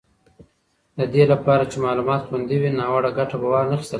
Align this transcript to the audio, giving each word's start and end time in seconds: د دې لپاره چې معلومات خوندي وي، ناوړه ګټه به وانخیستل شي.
د 0.97 0.99
دې 1.13 1.23
لپاره 1.31 1.63
چې 1.71 1.77
معلومات 1.85 2.21
خوندي 2.27 2.57
وي، 2.59 2.71
ناوړه 2.79 3.11
ګټه 3.17 3.35
به 3.41 3.47
وانخیستل 3.51 3.87
شي. 3.89 3.89